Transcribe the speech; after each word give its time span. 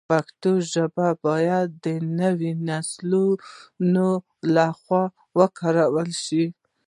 پښتو 0.09 0.51
ژبه 0.73 1.07
باید 1.25 1.67
د 1.85 1.87
نویو 2.19 2.59
نسلونو 2.69 4.07
له 4.55 4.65
خوا 4.79 5.03
وکارول 5.39 6.09
شي. 6.25 6.45